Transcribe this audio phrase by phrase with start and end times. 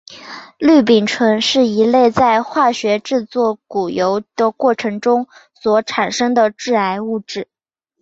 [0.57, 7.47] 氯丙醇是一类在化学制作豉油的过程中所产生的致癌物质。